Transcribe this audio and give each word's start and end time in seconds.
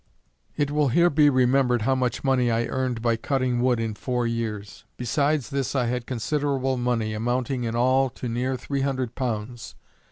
It 0.57 0.71
will 0.71 0.87
here 0.87 1.11
be 1.11 1.29
remembered 1.29 1.83
how 1.83 1.93
much 1.93 2.23
money 2.23 2.49
I 2.49 2.65
earned 2.65 3.03
by 3.03 3.17
cutting 3.17 3.61
wood 3.61 3.79
in 3.79 3.93
four 3.93 4.25
years. 4.25 4.83
Besides 4.97 5.51
this 5.51 5.75
I 5.75 5.85
had 5.85 6.07
considerable 6.07 6.75
money, 6.75 7.13
amounting 7.13 7.65
in 7.65 7.75
all 7.75 8.09
to 8.09 8.27
near 8.27 8.57
three 8.57 8.81
hundred 8.81 9.13
pounds. 9.13 9.75